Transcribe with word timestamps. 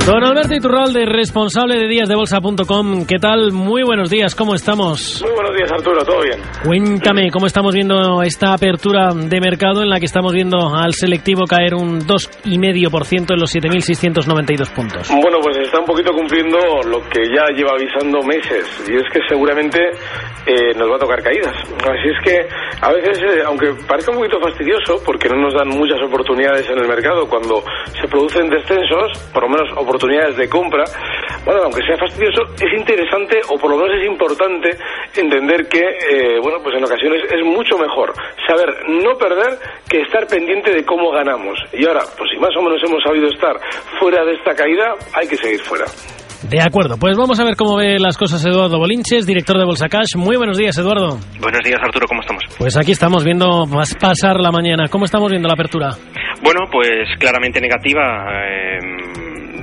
Don 0.00 0.24
Alberto 0.24 0.54
Iturralde, 0.54 1.06
responsable 1.06 1.78
de 1.78 1.86
díasdebolsa.com. 1.86 3.06
¿Qué 3.06 3.18
tal? 3.20 3.52
Muy 3.52 3.84
buenos 3.84 4.10
días, 4.10 4.34
¿cómo 4.34 4.54
estamos? 4.54 5.22
Muy 5.22 5.32
buenos 5.32 5.56
días, 5.56 5.70
Arturo, 5.70 6.04
¿todo 6.04 6.20
bien? 6.22 6.40
Cuéntame, 6.64 7.30
¿cómo 7.30 7.46
estamos 7.46 7.72
viendo 7.72 8.20
esta 8.22 8.52
apertura 8.52 9.10
de 9.14 9.40
mercado 9.40 9.82
en 9.82 9.90
la 9.90 10.00
que 10.00 10.06
estamos 10.06 10.32
viendo 10.32 10.74
al 10.74 10.94
selectivo 10.94 11.44
caer 11.44 11.74
un 11.74 12.00
2,5% 12.00 13.32
en 13.32 13.40
los 13.40 13.54
7.692 13.54 14.74
puntos? 14.74 15.08
Bueno, 15.08 15.38
pues 15.40 15.58
está 15.58 15.78
un 15.78 15.86
poquito 15.86 16.12
cumpliendo 16.12 16.58
lo 16.88 16.98
que 17.08 17.22
ya 17.32 17.46
lleva 17.54 17.70
avisando 17.78 18.22
meses, 18.22 18.66
y 18.88 18.96
es 18.96 19.04
que 19.12 19.20
seguramente 19.28 19.78
eh, 20.46 20.74
nos 20.76 20.90
va 20.90 20.96
a 20.96 20.98
tocar 20.98 21.22
caídas. 21.22 21.54
Así 21.84 22.08
es 22.08 22.20
que 22.24 22.46
a 22.80 22.92
veces, 22.92 23.18
eh, 23.18 23.42
aunque 23.46 23.72
parezca 23.86 24.12
un 24.12 24.18
poquito 24.18 24.40
fastidioso, 24.40 25.02
porque 25.04 25.28
no 25.28 25.36
nos 25.36 25.54
dan 25.54 25.68
muchas 25.68 26.00
oportunidades 26.02 26.68
en 26.68 26.78
el 26.78 26.88
mercado 26.88 27.28
cuando 27.28 27.62
se 28.00 28.08
producen 28.08 28.50
descensos, 28.50 29.12
por 29.32 29.44
lo 29.44 29.50
menos 29.50 29.70
oportunidades 29.76 30.36
de 30.36 30.48
compra, 30.48 30.84
bueno, 31.44 31.62
aunque 31.64 31.82
sea 31.86 31.96
fastidioso, 31.96 32.42
es 32.54 32.72
interesante 32.78 33.40
o 33.48 33.58
por 33.58 33.70
lo 33.70 33.76
menos 33.76 33.96
es 34.00 34.06
importante 34.06 34.70
entender 35.16 35.68
que, 35.68 35.80
eh, 35.80 36.38
bueno, 36.40 36.58
pues 36.62 36.76
en 36.76 36.84
ocasiones 36.84 37.22
es 37.30 37.44
mucho 37.44 37.78
mejor 37.78 38.12
saber 38.46 38.68
no 38.88 39.16
perder 39.16 39.58
que 39.88 40.02
estar 40.02 40.26
pendiente 40.26 40.72
de 40.72 40.84
cómo 40.84 41.10
ganamos. 41.10 41.58
Y 41.72 41.86
ahora, 41.86 42.02
pues 42.16 42.30
si 42.32 42.38
más 42.38 42.54
o 42.56 42.62
menos 42.62 42.82
hemos 42.84 43.02
sabido 43.02 43.28
estar 43.28 43.58
fuera 43.98 44.24
de 44.24 44.34
esta 44.34 44.54
caída, 44.54 44.94
hay 45.14 45.28
que 45.28 45.36
seguir 45.36 45.60
fuera. 45.60 45.84
De 46.48 46.60
acuerdo, 46.60 46.96
pues 46.98 47.16
vamos 47.16 47.38
a 47.38 47.44
ver 47.44 47.54
cómo 47.56 47.76
ve 47.76 47.98
las 48.00 48.18
cosas 48.18 48.44
Eduardo 48.44 48.78
Bolinches, 48.78 49.26
director 49.26 49.58
de 49.58 49.64
Bolsa 49.64 49.88
Cash. 49.88 50.16
Muy 50.16 50.36
buenos 50.36 50.58
días, 50.58 50.76
Eduardo. 50.76 51.18
Buenos 51.40 51.60
días, 51.64 51.78
Arturo, 51.82 52.06
¿cómo 52.08 52.20
estamos? 52.20 52.42
Pues 52.58 52.76
aquí 52.76 52.90
estamos 52.92 53.24
viendo 53.24 53.64
más 53.66 53.94
pasar 53.94 54.40
la 54.40 54.50
mañana. 54.50 54.88
¿Cómo 54.88 55.04
estamos 55.04 55.30
viendo 55.30 55.46
la 55.46 55.54
apertura? 55.54 55.90
Bueno, 56.42 56.66
pues 56.70 57.16
claramente 57.18 57.60
negativa. 57.60 58.02
Eh, 58.44 58.78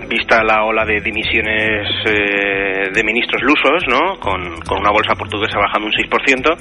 vista 0.10 0.44
la 0.44 0.66
ola 0.66 0.84
de 0.86 1.00
dimisiones 1.02 1.88
eh, 2.06 2.90
de 2.92 3.04
ministros 3.04 3.42
lusos, 3.44 3.84
¿no? 3.88 4.20
Con, 4.20 4.42
con, 4.68 4.80
una 4.80 4.92
bolsa 4.92 5.14
portuguesa 5.14 5.60
bajando 5.60 5.88
un 5.88 5.94
6%, 5.94 6.58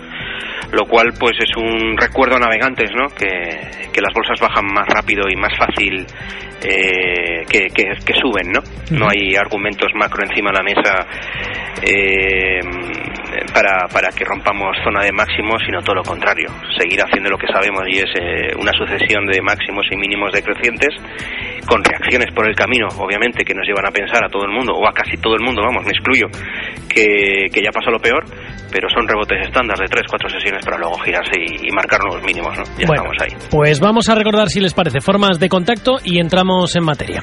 lo 0.73 0.85
cual 0.87 1.13
pues 1.19 1.37
es 1.39 1.57
un 1.57 1.97
recuerdo 1.97 2.37
a 2.37 2.41
navegantes, 2.41 2.91
¿no? 2.95 3.09
Que, 3.09 3.89
que 3.93 4.01
las 4.01 4.13
bolsas 4.15 4.41
bajan 4.41 4.67
más 4.67 4.87
rápido 4.89 5.29
y 5.29 5.37
más 5.37 5.57
fácil 5.57 6.07
eh, 6.63 7.45
que, 7.49 7.69
que, 7.69 7.85
que, 8.05 8.15
suben, 8.21 8.51
¿no? 8.51 8.61
No 8.91 9.09
hay 9.09 9.37
argumentos 9.37 9.89
macro 9.95 10.25
encima 10.29 10.51
de 10.51 10.57
la 10.57 10.63
mesa 10.63 11.07
eh, 11.83 12.61
para, 13.55 13.87
para 13.93 14.11
que 14.11 14.25
rompamos 14.25 14.77
zona 14.83 15.05
de 15.05 15.13
máximos, 15.13 15.63
sino 15.65 15.81
todo 15.83 15.97
lo 15.97 16.03
contrario, 16.03 16.49
seguir 16.77 17.01
haciendo 17.01 17.31
lo 17.31 17.39
que 17.39 17.47
sabemos 17.47 17.83
y 17.87 17.99
es 17.99 18.11
eh, 18.21 18.51
una 18.59 18.73
sucesión 18.73 19.27
de 19.27 19.41
máximos 19.41 19.87
y 19.91 19.97
mínimos 19.97 20.33
decrecientes 20.33 20.91
con 21.67 21.85
reacciones 21.85 22.33
por 22.35 22.49
el 22.49 22.57
camino, 22.57 22.89
obviamente, 22.99 23.45
que 23.45 23.55
nos 23.55 23.67
llevan 23.67 23.87
a 23.87 23.93
pensar 23.93 24.25
a 24.25 24.29
todo 24.29 24.45
el 24.45 24.51
mundo, 24.51 24.73
o 24.73 24.89
a 24.89 24.93
casi 24.93 25.17
todo 25.19 25.35
el 25.35 25.45
mundo, 25.45 25.63
vamos, 25.63 25.85
me 25.85 25.93
excluyo, 25.93 26.27
que, 26.89 27.47
que 27.53 27.63
ya 27.63 27.71
pasó 27.71 27.91
lo 27.91 28.01
peor, 28.01 28.25
pero 28.71 28.89
son 28.89 29.07
rebotes 29.07 29.47
estándar 29.47 29.79
de 29.79 29.87
3-4 29.87 30.31
sesiones 30.31 30.65
para 30.65 30.79
luego 30.79 30.99
girarse 30.99 31.33
y, 31.39 31.69
y, 31.69 31.71
marcar 31.73 32.01
nuevos 32.01 32.23
mínimos, 32.23 32.57
¿no? 32.57 32.65
Ya 32.79 32.87
bueno, 32.87 33.05
estamos 33.11 33.17
ahí. 33.23 33.49
Pues 33.51 33.81
vamos 33.81 34.09
a 34.09 34.15
recordar, 34.15 34.49
si 34.49 34.61
les 34.61 34.75
parece, 34.75 35.01
formas 35.01 35.39
de 35.39 35.49
contacto 35.49 35.99
y 36.03 36.19
entramos 36.21 36.75
en 36.77 36.85
materia. 36.85 37.23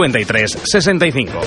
5365. 0.00 1.40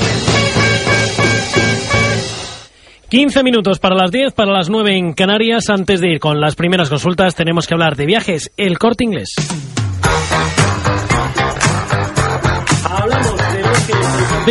15 3.10 3.44
minutos 3.44 3.80
para 3.80 3.96
las 3.96 4.12
10, 4.12 4.34
para 4.34 4.52
las 4.52 4.70
9 4.70 4.98
en 4.98 5.14
Canarias. 5.14 5.70
Antes 5.70 6.00
de 6.02 6.14
ir 6.14 6.20
con 6.20 6.40
las 6.40 6.56
primeras 6.56 6.90
consultas, 6.90 7.36
tenemos 7.36 7.68
que 7.68 7.74
hablar 7.74 7.96
de 7.96 8.06
viajes. 8.06 8.52
El 8.58 8.80
corte 8.80 9.04
inglés. 9.04 9.36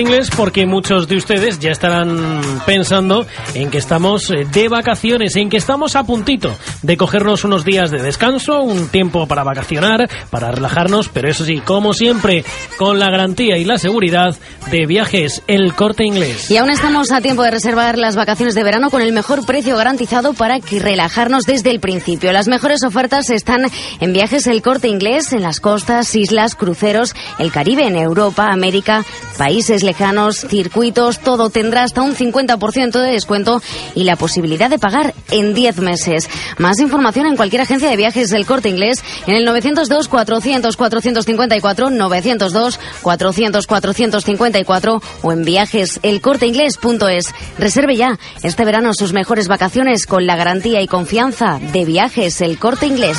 Inglés 0.01 0.31
porque 0.35 0.65
muchos 0.67 1.07
de 1.09 1.17
ustedes 1.17 1.59
ya 1.59 1.71
estarán 1.71 2.41
pensando 2.65 3.27
en 3.55 3.71
que 3.71 3.79
estamos 3.79 4.29
de 4.29 4.69
vacaciones, 4.69 5.37
en 5.37 5.51
que 5.51 5.57
estamos 5.57 5.97
a 5.97 6.05
puntito 6.05 6.55
de 6.83 6.97
cogernos 6.97 7.45
unos 7.45 7.65
días 7.65 7.91
de 7.91 8.03
descanso, 8.03 8.63
un 8.63 8.89
tiempo 8.89 9.27
para 9.27 9.45
vacacionar, 9.45 10.09
para 10.31 10.51
relajarnos, 10.51 11.09
pero 11.09 11.29
eso 11.29 11.45
sí, 11.45 11.61
como 11.61 11.95
siempre, 11.95 12.45
con 12.79 12.99
la 12.99 13.11
garantía 13.11 13.59
y 13.59 13.65
la 13.65 13.79
seguridad 13.79 14.37
de 14.71 14.87
viajes 14.87 15.43
El 15.47 15.75
Corte 15.75 16.05
Inglés. 16.05 16.51
Y 16.51 16.57
aún 16.57 16.71
estamos 16.71 17.13
a 17.13 17.21
tiempo 17.21 17.43
de 17.43 17.51
reservar 17.51 17.99
las 17.99 18.17
vacaciones 18.17 18.55
de 18.55 18.63
verano 18.63 18.91
con 18.91 19.03
el 19.03 19.13
mejor 19.13 19.45
precio 19.45 19.77
garantizado 19.77 20.33
para 20.33 20.61
que 20.61 20.79
relajarnos 20.79 21.45
desde 21.45 21.71
el 21.71 21.81
principio. 21.81 22.33
Las 22.33 22.49
mejores 22.49 22.83
ofertas 22.85 23.31
están 23.31 23.67
en 24.01 24.13
viajes 24.13 24.47
El 24.47 24.63
Corte 24.63 24.89
Inglés, 24.89 25.33
en 25.33 25.43
las 25.43 25.61
costas, 25.61 26.15
islas, 26.15 26.55
cruceros, 26.55 27.15
el 27.39 27.53
Caribe, 27.53 27.87
en 27.87 27.97
Europa, 27.97 28.49
América, 28.53 29.05
países 29.37 29.82
lejanos, 29.83 30.47
circuitos, 30.49 31.21
todo 31.21 31.51
tendrá 31.51 31.83
hasta 31.83 32.03
un 32.03 32.15
50% 32.15 33.01
de 33.01 33.13
descuento 33.13 33.63
y 33.95 34.05
la 34.05 34.17
posibilidad 34.17 34.71
de 34.71 34.79
pagar 34.79 35.15
en 35.31 35.55
10 35.55 35.79
meses. 35.79 36.29
Más 36.59 36.81
información 36.81 37.27
en 37.27 37.37
cualquier 37.37 37.63
agencia 37.63 37.89
de 37.89 37.97
viajes 37.97 38.31
del 38.31 38.47
Corte 38.47 38.69
Inglés 38.69 39.03
en 39.27 39.35
el 39.35 39.45
902 39.45 40.09
400 40.09 40.77
454 40.77 41.91
902 41.91 42.81
400 43.03 43.67
454 43.67 45.03
o 45.23 45.33
en 45.33 45.45
viajeselcorteinglés.es. 45.45 47.35
Reserve 47.59 47.97
ya 47.97 48.19
este 48.43 48.65
verano 48.65 48.93
sus 48.95 49.13
mejores 49.13 49.49
vacaciones 49.49 50.07
con 50.07 50.27
la 50.27 50.37
garantía 50.37 50.83
y 50.83 50.87
confianza 50.87 51.59
de 51.73 51.85
Viajes 51.85 52.41
El 52.41 52.59
Corte 52.59 52.87
Inglés. 52.87 53.19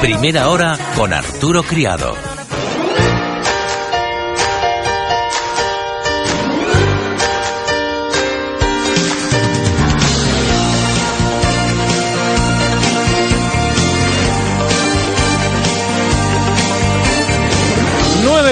Primera 0.00 0.48
hora 0.48 0.76
con 0.96 1.12
Arturo 1.12 1.62
Criado. 1.62 2.35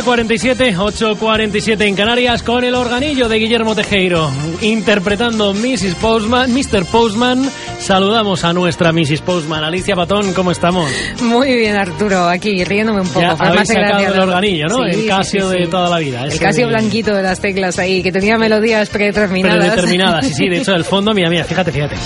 ...9.47, 0.04 0.76
8.47 0.76 1.80
en 1.86 1.96
Canarias... 1.96 2.42
...con 2.42 2.62
el 2.62 2.74
organillo 2.74 3.26
de 3.26 3.38
Guillermo 3.38 3.74
Tejero... 3.74 4.30
...interpretando 4.60 5.54
Mrs. 5.54 5.94
Postman, 5.94 6.52
Mr. 6.52 6.84
Postman... 6.84 7.50
...saludamos 7.78 8.44
a 8.44 8.52
nuestra 8.52 8.92
Mrs. 8.92 9.22
Postman... 9.22 9.64
...Alicia 9.64 9.94
Patón, 9.96 10.34
¿cómo 10.34 10.50
estamos? 10.50 10.90
Muy 11.22 11.56
bien, 11.56 11.76
Arturo, 11.76 12.28
aquí 12.28 12.64
riéndome 12.64 13.00
un 13.00 13.08
poco. 13.08 13.20
Ya 13.22 13.30
habéis 13.30 13.68
sacado 13.68 14.12
el 14.12 14.20
organillo, 14.20 14.66
¿no? 14.68 14.76
Sí, 14.84 15.00
el 15.00 15.06
Casio 15.06 15.50
sí, 15.50 15.56
sí, 15.56 15.62
de 15.62 15.68
toda 15.68 15.88
la 15.88 15.98
vida. 15.98 16.24
El 16.24 16.38
Casio 16.38 16.66
de... 16.66 16.72
blanquito 16.72 17.14
de 17.14 17.22
las 17.22 17.40
teclas 17.40 17.78
ahí... 17.78 18.02
...que 18.02 18.12
tenía 18.12 18.36
melodías 18.36 18.90
predeterminadas. 18.90 19.58
Predeterminadas, 19.58 20.26
sí, 20.26 20.34
sí. 20.34 20.48
De 20.50 20.56
hecho, 20.60 20.74
el 20.74 20.84
fondo, 20.84 21.14
mira, 21.14 21.30
mira, 21.30 21.44
fíjate, 21.44 21.72
fíjate. 21.72 21.96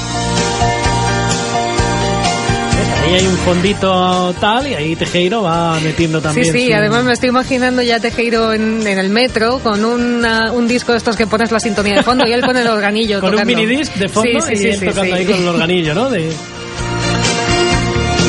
Ahí 3.09 3.15
hay 3.15 3.27
un 3.27 3.37
fondito 3.39 4.35
tal 4.39 4.67
y 4.67 4.75
ahí 4.75 4.95
Tejero 4.97 5.43
va 5.43 5.79
metiendo 5.81 6.21
también. 6.21 6.45
Sí, 6.53 6.53
sí, 6.53 6.69
su- 6.69 6.75
además 6.75 7.05
me 7.05 7.13
estoy 7.15 7.31
imaginando 7.31 7.81
ya 7.83 8.01
Tejero 8.01 8.53
en, 8.53 8.87
en 8.87 8.99
el 8.99 9.09
metro 9.09 9.61
con 9.61 9.83
una- 9.85 10.53
un 10.53 10.69
disco 10.69 10.93
de 10.93 10.99
estos 10.99 11.17
que 11.17 11.27
pones 11.27 11.51
la 11.51 11.59
sintonía 11.61 11.95
de 11.97 12.03
fondo 12.03 12.27
y 12.27 12.33
él 12.33 12.43
con 12.43 12.57
el 12.57 12.67
organillo 12.69 13.21
Con 13.21 13.31
un 13.31 13.37
tocando. 13.41 13.57
minidisc 13.59 13.95
de 13.95 14.09
fondo 14.09 14.41
Sí, 14.43 14.57
sí, 14.57 14.65
y 14.65 14.71
él 14.71 14.81
tocando 14.85 15.15
ahí 15.15 15.25
con 15.25 15.37
el 15.37 15.49
organillo, 15.49 15.95
¿no? 15.95 16.11
De... 16.11 16.31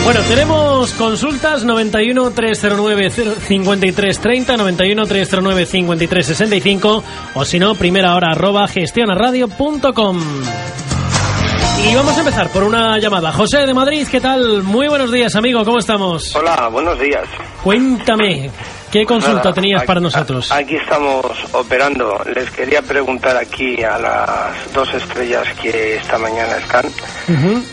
Bueno, 0.05 0.21
tenemos 0.29 0.91
consultas 0.93 1.63
91 1.65 2.31
309 2.31 3.11
53 3.47 4.19
30, 4.19 4.57
91 4.57 5.05
309 5.05 5.65
53 5.65 6.25
65 6.25 7.03
o 7.35 7.45
si 7.45 7.59
no, 7.59 7.75
primera 7.75 8.15
hora 8.15 8.31
arroba 8.31 8.67
gestionaradio.com. 8.67 10.19
Y 11.87 11.95
vamos 11.95 12.15
a 12.15 12.19
empezar 12.19 12.49
por 12.49 12.63
una 12.63 12.97
llamada. 12.99 13.31
José 13.31 13.65
de 13.65 13.73
Madrid, 13.73 14.07
¿qué 14.09 14.21
tal? 14.21 14.61
Muy 14.63 14.87
buenos 14.87 15.11
días, 15.11 15.35
amigo, 15.35 15.63
¿cómo 15.65 15.79
estamos? 15.79 16.35
Hola, 16.35 16.67
buenos 16.67 16.99
días. 16.99 17.25
Cuéntame, 17.63 18.51
¿qué 18.91 19.05
consulta 19.05 19.39
Nada, 19.39 19.53
tenías 19.53 19.81
a- 19.81 19.85
para 19.85 19.99
nosotros? 19.99 20.51
Aquí 20.51 20.75
estamos 20.75 21.25
operando. 21.53 22.21
Les 22.35 22.51
quería 22.51 22.81
preguntar 22.81 23.37
aquí 23.37 23.81
a 23.83 23.97
las 23.97 24.73
dos 24.73 24.93
estrellas 24.93 25.47
que 25.61 25.95
esta 25.97 26.17
mañana 26.19 26.57
están. 26.57 26.85
Ujú. 26.85 27.63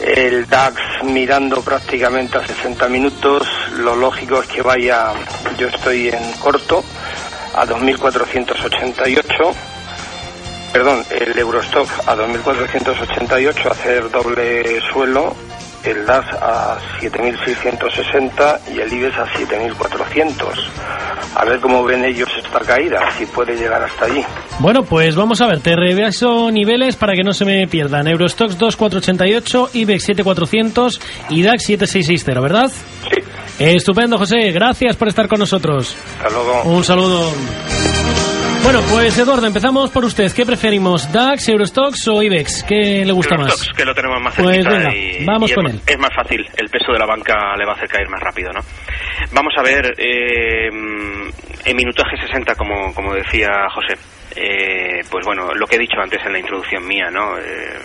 El 0.00 0.46
DAX 0.48 0.80
mirando 1.04 1.60
prácticamente 1.62 2.38
a 2.38 2.46
60 2.46 2.88
minutos. 2.88 3.46
Lo 3.78 3.94
lógico 3.94 4.40
es 4.42 4.48
que 4.48 4.62
vaya, 4.62 5.12
yo 5.58 5.68
estoy 5.68 6.08
en 6.08 6.32
corto, 6.40 6.82
a 7.54 7.64
2.488. 7.66 9.54
Perdón, 10.74 11.04
el 11.08 11.38
Eurostock 11.38 11.88
a 12.04 12.16
2.488, 12.16 13.70
hacer 13.70 14.10
doble 14.10 14.80
suelo. 14.92 15.32
El 15.84 16.04
DAX 16.04 16.26
a 16.40 16.78
7.660 17.00 18.58
y 18.74 18.80
el 18.80 18.92
IBEX 18.92 19.16
a 19.18 19.26
7.400. 19.26 20.34
A 21.36 21.44
ver 21.44 21.60
cómo 21.60 21.84
ven 21.84 22.04
ellos 22.04 22.28
esta 22.42 22.58
caída, 22.58 22.98
si 23.16 23.24
puede 23.26 23.54
llegar 23.54 23.84
hasta 23.84 24.06
allí. 24.06 24.24
Bueno, 24.58 24.82
pues 24.82 25.14
vamos 25.14 25.40
a 25.42 25.46
ver, 25.46 25.60
te 25.60 25.76
reviso 25.76 26.50
niveles 26.50 26.96
para 26.96 27.12
que 27.12 27.22
no 27.22 27.32
se 27.32 27.44
me 27.44 27.68
pierdan. 27.68 28.08
Eurostox 28.08 28.58
2488, 28.58 29.70
IBEX 29.74 30.04
7400 30.04 31.00
y 31.28 31.42
DAX 31.44 31.66
7660, 31.66 32.40
¿verdad? 32.40 32.72
Sí. 33.08 33.22
Estupendo, 33.60 34.18
José. 34.18 34.50
Gracias 34.50 34.96
por 34.96 35.06
estar 35.06 35.28
con 35.28 35.38
nosotros. 35.38 35.94
Hasta 36.16 36.30
luego. 36.30 36.62
Un 36.64 36.82
saludo. 36.82 37.30
Bueno, 38.64 38.80
pues 38.90 39.16
Eduardo, 39.18 39.46
empezamos 39.46 39.90
por 39.90 40.04
usted. 40.06 40.32
¿Qué 40.34 40.46
preferimos, 40.46 41.12
DAX, 41.12 41.48
Eurostox 41.48 42.08
o 42.08 42.22
IBEX? 42.22 42.62
¿Qué 42.64 43.04
le 43.04 43.12
gusta 43.12 43.36
más? 43.36 43.48
Eurostoxx, 43.50 43.76
que 43.76 43.84
lo 43.84 43.94
tenemos 43.94 44.22
más 44.22 44.34
Pues 44.36 44.48
cerquita 44.56 44.70
venga, 44.70 44.94
y, 44.94 45.24
vamos 45.24 45.50
y 45.50 45.52
es 45.52 45.54
con 45.54 45.64
ma- 45.64 45.70
él. 45.70 45.80
Es 45.86 45.98
más 45.98 46.14
fácil, 46.16 46.46
el 46.56 46.68
peso 46.70 46.92
de 46.92 46.98
la 46.98 47.04
banca 47.06 47.54
le 47.58 47.66
va 47.66 47.72
a 47.72 47.76
hacer 47.76 47.88
caer 47.88 48.08
más 48.08 48.20
rápido, 48.22 48.50
¿no? 48.52 48.60
Vamos 49.32 49.52
a 49.58 49.62
ver, 49.62 49.92
eh, 49.98 50.68
en 50.68 51.76
minutaje 51.76 52.16
60, 52.26 52.54
como, 52.54 52.94
como 52.94 53.12
decía 53.14 53.50
José, 53.74 53.98
eh, 54.34 55.02
pues 55.10 55.26
bueno, 55.26 55.52
lo 55.54 55.66
que 55.66 55.76
he 55.76 55.80
dicho 55.80 56.00
antes 56.02 56.24
en 56.24 56.32
la 56.32 56.38
introducción 56.38 56.86
mía, 56.86 57.10
¿no? 57.12 57.36
Eh, 57.38 57.78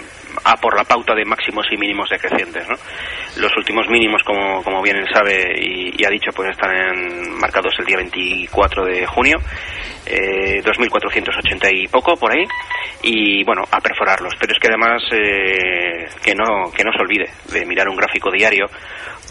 a 0.46 0.56
por 0.56 0.78
la 0.78 0.86
pauta 0.86 1.14
de 1.14 1.26
máximos 1.26 1.66
y 1.72 1.78
mínimos 1.78 2.10
decrecientes, 2.10 2.66
¿no? 2.70 2.76
Los 3.38 3.56
últimos 3.58 3.88
mínimos, 3.90 4.22
como, 4.24 4.62
como 4.64 4.82
bien 4.82 4.98
sabe 5.14 5.54
y, 5.62 6.04
ha 6.04 6.10
dicho, 6.10 6.32
pues 6.36 6.50
están 6.50 7.38
marcados 7.40 7.74
el 7.80 7.86
día 7.86 7.98
24 7.98 8.86
de 8.86 9.06
junio, 9.06 9.38
eh, 10.06 10.62
2.480 10.64 11.70
y 11.72 11.88
poco 11.88 12.16
por 12.16 12.32
ahí, 12.36 12.44
y 13.04 13.44
bueno, 13.44 13.64
a 13.72 13.80
perforarlos. 13.80 14.34
Pero 14.40 14.54
es 14.54 14.60
que 14.60 14.68
además 14.68 15.02
eh, 15.12 16.08
que 16.24 16.34
no 16.36 16.72
que 16.76 16.84
no 16.84 16.92
se 16.92 17.02
olvide 17.02 17.30
de 17.54 17.66
mirar 17.66 17.88
un 17.88 17.96
gráfico 17.96 18.32
diario 18.32 18.66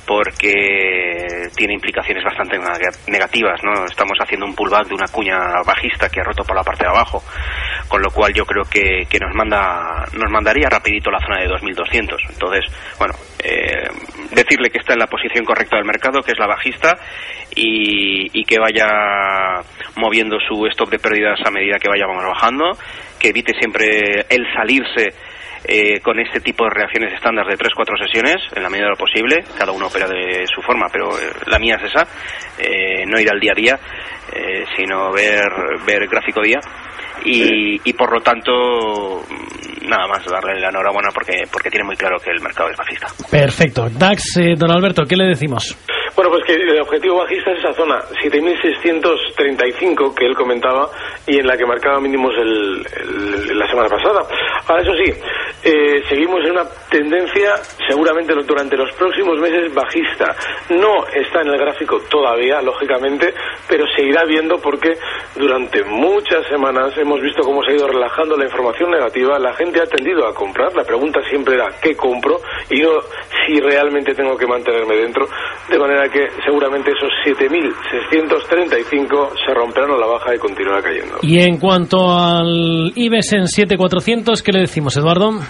porque 0.07 1.49
tiene 1.55 1.75
implicaciones 1.75 2.25
bastante 2.25 2.57
neg- 2.59 3.09
negativas, 3.09 3.61
¿no? 3.63 3.85
Estamos 3.85 4.17
haciendo 4.21 4.47
un 4.47 4.55
pullback 4.55 4.87
de 4.89 4.95
una 4.95 5.07
cuña 5.09 5.37
bajista 5.67 6.09
que 6.09 6.21
ha 6.21 6.25
roto 6.25 6.45
por 6.45 6.57
la 6.57 6.63
parte 6.63 6.85
de 6.85 6.91
abajo, 6.91 7.23
con 7.89 8.03
lo 8.03 8.11
cual 8.11 8.33
yo 8.35 8.45
creo 8.45 8.65
que, 8.65 9.07
que 9.09 9.19
nos 9.19 9.35
manda 9.35 10.05
nos 10.13 10.31
mandaría 10.31 10.69
rapidito 10.69 11.11
la 11.11 11.21
zona 11.21 11.41
de 11.41 11.49
2200. 11.49 12.21
Entonces, 12.31 12.65
bueno, 12.99 13.15
eh, 13.43 13.89
decirle 14.31 14.71
que 14.71 14.79
está 14.79 14.93
en 14.93 15.01
la 15.01 15.07
posición 15.07 15.45
correcta 15.45 15.77
del 15.77 15.87
mercado, 15.87 16.23
que 16.23 16.33
es 16.33 16.39
la 16.39 16.47
bajista, 16.47 16.97
y, 17.55 18.29
y 18.39 18.45
que 18.45 18.59
vaya 18.59 19.63
moviendo 19.97 20.39
su 20.41 20.67
stop 20.67 20.91
de 20.91 20.99
pérdidas 20.99 21.41
a 21.45 21.51
medida 21.51 21.79
que 21.79 21.89
vayamos 21.89 22.23
bajando, 22.25 22.77
que 23.19 23.29
evite 23.29 23.55
siempre 23.59 24.27
el 24.29 24.47
salirse 24.55 25.15
eh, 25.65 26.01
con 26.01 26.19
este 26.21 26.41
tipo 26.41 26.65
de 26.65 26.71
reacciones 26.71 27.13
estándar 27.15 27.47
de 27.47 27.57
3-4 27.57 27.99
sesiones, 28.07 28.37
en 28.55 28.63
la 28.63 28.71
medida 28.71 28.87
de 28.87 28.91
lo 28.91 28.97
posible, 28.97 29.45
cada 29.59 29.73
uno 29.73 29.89
opera 29.89 30.07
de 30.09 30.47
su 30.47 30.63
forma, 30.63 30.87
pero 30.91 31.11
eh, 31.19 31.31
la 31.47 31.59
mía 31.59 31.77
es 31.77 31.91
esa, 31.91 32.07
eh, 32.59 33.05
no 33.07 33.21
ir 33.21 33.31
al 33.31 33.41
día 33.41 33.53
a 33.53 33.61
día, 33.61 33.79
eh, 34.33 34.65
sino 34.77 35.13
ver, 35.13 35.51
ver 35.87 36.07
gráfico 36.09 36.41
día, 36.43 36.61
y, 37.25 37.81
y 37.89 37.93
por 37.93 38.13
lo 38.13 38.21
tanto, 38.21 39.23
nada 39.89 40.07
más 40.09 40.25
darle 40.27 40.61
la 40.61 40.69
enhorabuena 40.69 41.09
porque, 41.13 41.45
porque 41.53 41.71
tiene 41.71 41.85
muy 41.85 41.97
claro 41.97 42.19
que 42.19 42.31
el 42.31 42.41
mercado 42.41 42.69
es 42.71 42.77
bajista. 42.77 43.07
Perfecto. 43.31 43.89
DAX, 43.91 44.37
eh, 44.39 44.55
don 44.57 44.71
Alberto, 44.71 45.05
¿qué 45.09 45.17
le 45.17 45.25
decimos? 45.27 45.77
Bueno, 46.17 46.31
pues 46.33 46.45
que 46.47 46.55
el 46.55 46.81
objetivo 46.81 47.19
bajista 47.19 47.53
es 47.53 47.59
esa 47.61 47.73
zona, 47.75 48.01
7.635 48.23 50.15
que 50.15 50.27
él 50.27 50.35
comentaba 50.35 50.89
y 51.27 51.39
en 51.39 51.47
la 51.47 51.57
que 51.57 51.65
marcaba 51.67 52.01
mínimos 52.01 52.33
el, 52.39 52.87
el- 52.97 53.59
la 53.59 53.67
semana 53.69 53.89
pasada. 53.89 54.21
Ahora, 54.67 54.83
eso 54.83 54.93
sí, 55.05 55.13
eh, 55.65 56.03
seguimos 56.09 56.45
en 56.45 56.53
una 56.53 56.65
tendencia 56.91 57.57
seguramente 57.89 58.33
durante 58.47 58.77
los 58.77 58.93
próximos 58.93 59.39
meses 59.41 59.73
bajista. 59.75 60.37
No 60.71 61.07
está 61.09 61.43
en 61.43 61.49
el 61.49 61.59
gráfico 61.59 62.01
todavía, 62.09 62.63
lógicamente, 62.63 63.35
pero 63.69 63.85
se 63.95 64.03
irá 64.03 64.25
viendo 64.25 64.59
porque 64.59 64.97
durante 65.35 65.83
muchas 65.85 66.47
semanas 66.47 66.97
hemos 66.97 67.21
visto 67.21 67.43
cómo 67.43 67.63
se 67.65 67.73
ha 67.73 67.77
ido 67.77 67.89
relajando 67.89 68.37
la 68.37 68.45
información 68.45 68.91
negativa, 68.91 69.39
la 69.39 69.55
gente 69.55 69.81
ha 69.81 69.87
tendido 69.87 70.27
a 70.27 70.35
comprar, 70.35 70.75
la 70.75 70.85
pregunta 70.85 71.21
siempre 71.29 71.55
era 71.55 71.69
¿qué 71.81 71.97
compro? 71.97 72.41
y 72.71 72.81
no 72.81 72.93
si 73.49 73.59
realmente 73.61 74.15
tengo 74.15 74.37
que 74.37 74.47
mantenerme 74.47 74.97
dentro, 74.97 75.27
de 75.69 75.79
manera 75.79 76.09
que 76.09 76.27
seguramente 76.45 76.91
esos 76.91 77.11
7.635 77.25 79.31
se 79.47 79.55
romperán 79.55 79.93
a 79.93 79.97
la 79.97 80.07
baja 80.07 80.35
y 80.35 80.39
continuará 80.39 80.83
cayendo. 80.83 81.19
Y 81.23 81.41
en 81.41 81.57
cuanto 81.59 82.11
al 82.11 82.93
IBEX 82.95 83.33
en 83.33 83.47
7400, 83.47 84.43
¿qué 84.43 84.53
le 84.53 84.61
decimos, 84.61 84.95
Eduardo? 84.97 85.41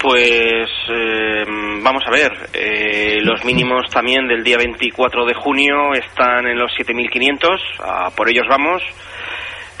Pues 0.00 0.70
eh, 0.88 1.44
vamos 1.82 2.02
a 2.06 2.10
ver, 2.10 2.32
eh, 2.54 3.20
los 3.22 3.44
mínimos 3.44 3.90
también 3.90 4.26
del 4.26 4.42
día 4.42 4.56
24 4.56 5.26
de 5.26 5.34
junio 5.34 5.92
están 5.92 6.46
en 6.46 6.58
los 6.58 6.72
7.500, 6.72 7.60
a 7.84 8.08
por 8.10 8.30
ellos 8.30 8.46
vamos. 8.48 8.82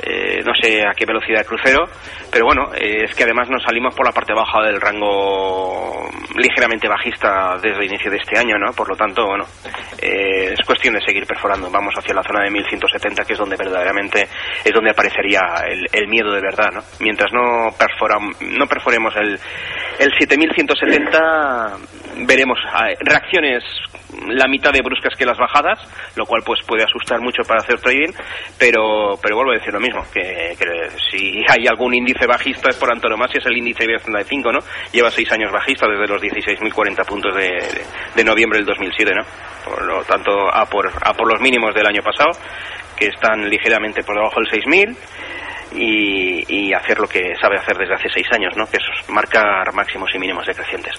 Eh, 0.02 0.40
no 0.44 0.52
sé 0.54 0.82
a 0.86 0.92
qué 0.92 1.04
velocidad 1.04 1.40
de 1.40 1.44
crucero, 1.44 1.88
pero 2.30 2.46
bueno, 2.46 2.72
eh, 2.74 3.04
es 3.04 3.14
que 3.14 3.24
además 3.24 3.48
nos 3.50 3.62
salimos 3.62 3.94
por 3.94 4.06
la 4.06 4.12
parte 4.12 4.32
baja 4.32 4.62
del 4.62 4.80
rango 4.80 6.08
ligeramente 6.36 6.88
bajista 6.88 7.56
desde 7.60 7.78
el 7.78 7.84
inicio 7.84 8.10
de 8.10 8.16
este 8.16 8.38
año, 8.38 8.56
¿no? 8.58 8.72
Por 8.72 8.88
lo 8.88 8.96
tanto, 8.96 9.26
bueno, 9.26 9.44
eh, 10.00 10.54
es 10.58 10.66
cuestión 10.66 10.94
de 10.94 11.04
seguir 11.04 11.26
perforando. 11.26 11.70
Vamos 11.70 11.94
hacia 11.96 12.14
la 12.14 12.22
zona 12.22 12.44
de 12.44 12.50
1170, 12.50 13.24
que 13.24 13.32
es 13.34 13.38
donde 13.38 13.56
verdaderamente 13.56 14.28
es 14.64 14.72
donde 14.72 14.90
aparecería 14.90 15.40
el, 15.68 15.86
el 15.92 16.08
miedo 16.08 16.32
de 16.32 16.40
verdad, 16.40 16.70
¿no? 16.72 16.80
Mientras 17.00 17.32
no, 17.32 17.68
perforam, 17.76 18.32
no 18.40 18.66
perforemos 18.66 19.14
el, 19.16 19.38
el 19.98 20.12
7170, 20.18 21.76
veremos 22.26 22.58
reacciones 23.00 23.62
la 24.28 24.46
mitad 24.48 24.72
de 24.72 24.82
bruscas 24.82 25.16
que 25.16 25.24
las 25.24 25.38
bajadas, 25.38 25.78
lo 26.16 26.26
cual 26.26 26.42
pues 26.44 26.60
puede 26.66 26.84
asustar 26.84 27.20
mucho 27.20 27.42
para 27.46 27.60
hacer 27.60 27.80
trading, 27.80 28.12
pero 28.58 29.18
pero 29.22 29.36
vuelvo 29.36 29.52
a 29.52 29.54
decir 29.54 29.72
lo 29.72 29.80
mismo, 29.80 30.02
que, 30.12 30.56
que 30.58 30.90
si 31.10 31.44
hay 31.48 31.66
algún 31.68 31.94
índice 31.94 32.26
bajista 32.26 32.70
es 32.70 32.76
por 32.76 32.92
antonomasia 32.92 33.38
es 33.38 33.46
el 33.46 33.56
índice 33.56 33.84
IBEX 33.84 34.02
35, 34.02 34.52
¿no? 34.52 34.58
Lleva 34.92 35.10
seis 35.10 35.30
años 35.32 35.52
bajista 35.52 35.86
desde 35.88 36.06
los 36.12 36.22
16.040 36.22 37.06
puntos 37.06 37.34
de, 37.34 37.42
de, 37.42 37.84
de 38.16 38.24
noviembre 38.24 38.58
del 38.58 38.66
2007, 38.66 39.12
¿no? 39.14 39.22
Por 39.64 39.84
lo 39.84 40.02
tanto, 40.04 40.32
a 40.52 40.66
por, 40.66 40.90
a 41.02 41.14
por 41.14 41.28
los 41.30 41.40
mínimos 41.40 41.74
del 41.74 41.86
año 41.86 42.02
pasado, 42.02 42.32
que 42.96 43.06
están 43.06 43.48
ligeramente 43.48 44.02
por 44.02 44.16
debajo 44.16 44.40
del 44.40 44.62
6.000, 44.62 44.96
y, 45.72 46.44
y 46.48 46.72
hacer 46.72 46.98
lo 46.98 47.06
que 47.06 47.34
sabe 47.40 47.56
hacer 47.56 47.76
desde 47.76 47.94
hace 47.94 48.08
seis 48.12 48.26
años, 48.32 48.56
¿no? 48.56 48.66
Que 48.66 48.78
es 48.78 49.08
marcar 49.08 49.72
máximos 49.72 50.10
y 50.14 50.18
mínimos 50.18 50.44
decrecientes. 50.46 50.94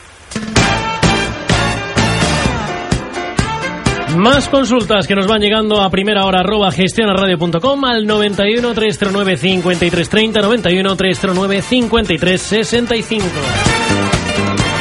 Más 4.15 4.49
consultas 4.49 5.07
que 5.07 5.15
nos 5.15 5.25
van 5.25 5.41
llegando 5.41 5.81
a 5.81 5.89
primera 5.89 6.25
hora 6.25 6.41
arroba 6.41 6.71
gestionaradio.com 6.71 7.85
al 7.85 8.05
91 8.05 8.73
309 8.73 9.37
5330 9.37 10.41
91 10.41 10.95
309 10.95 11.61
5365. 11.61 13.25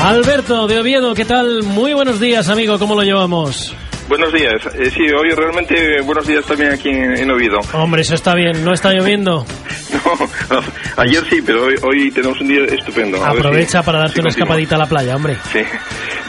Alberto 0.03 0.67
de 0.67 0.81
Oviedo, 0.81 1.15
¿qué 1.15 1.25
tal? 1.25 1.63
Muy 1.63 1.93
buenos 1.95 2.19
días, 2.19 2.49
amigo, 2.49 2.79
¿cómo 2.79 2.95
lo 2.95 3.03
llevamos? 3.03 3.75
Buenos 4.09 4.33
días. 4.33 4.67
Eh, 4.75 4.91
sí, 4.91 5.03
hoy 5.13 5.31
realmente 5.31 6.01
buenos 6.01 6.27
días 6.27 6.45
también 6.45 6.73
aquí 6.73 6.89
en, 6.89 7.17
en 7.17 7.31
Oviedo. 7.31 7.61
Hombre, 7.75 8.03
eso 8.03 8.17
está 8.17 8.35
bien, 8.35 8.65
no 8.65 8.73
está 8.73 8.93
lloviendo. 8.93 9.47
No, 10.51 10.61
ayer 10.97 11.23
sí, 11.29 11.43
pero 11.45 11.65
hoy, 11.65 11.75
hoy 11.83 12.11
tenemos 12.11 12.41
un 12.41 12.49
día 12.49 12.65
estupendo. 12.65 13.23
A 13.25 13.31
Aprovecha 13.31 13.81
si- 13.81 13.87
para 13.87 13.99
darte 14.01 14.15
si 14.15 14.21
una 14.21 14.31
escapadita 14.31 14.75
a 14.77 14.79
la 14.79 14.87
playa, 14.87 15.17
hombre. 15.17 15.37
Sí. 15.53 15.61